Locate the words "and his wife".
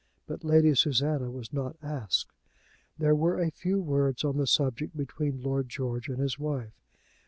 6.09-6.73